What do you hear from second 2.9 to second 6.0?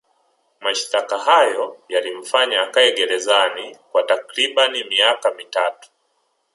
gerezani kwa takribani miaka mitatu